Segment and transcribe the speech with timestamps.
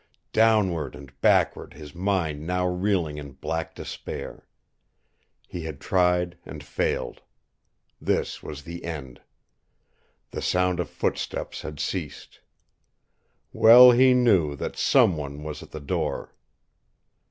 [0.33, 4.47] Downward and backward, his mind now reeling in black despair.
[5.47, 7.21] He had tried and failed.
[8.01, 9.21] This was the end.
[10.31, 12.39] The sound of footsteps had ceased.
[13.53, 16.33] Well he knew that some one was at the door.